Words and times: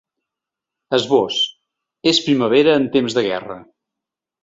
Esbós: 0.99 1.37
És 2.15 2.23
primavera 2.31 2.77
en 2.81 2.91
temps 2.99 3.19
de 3.19 3.29
guerra. 3.31 3.63